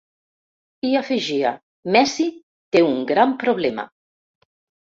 I 0.91 0.93
afegia:: 1.01 1.51
Messi 1.97 2.27
té 2.77 2.83
un 2.89 2.99
gran 3.15 3.39
problema. 3.47 3.89